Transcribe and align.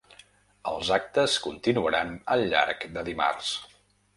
Els 0.69 0.89
actes 0.95 1.35
continuaran 1.47 2.17
al 2.37 2.45
llarg 2.55 2.85
de 2.97 3.05
dimarts. 3.11 3.53